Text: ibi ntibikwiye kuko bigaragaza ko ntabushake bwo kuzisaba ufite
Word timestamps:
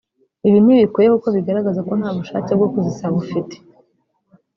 ibi 0.47 0.59
ntibikwiye 0.61 1.07
kuko 1.13 1.27
bigaragaza 1.35 1.79
ko 1.87 1.93
ntabushake 1.99 2.51
bwo 2.57 2.67
kuzisaba 2.71 3.15
ufite 3.23 3.55